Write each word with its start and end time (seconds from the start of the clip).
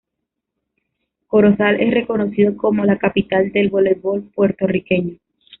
Corozal 1.27 1.79
es 1.79 1.93
reconocido 1.93 2.57
como 2.57 2.85
la 2.85 2.97
capital 2.97 3.51
del 3.51 3.69
voleibol 3.69 4.23
puertorriqueño. 4.33 5.17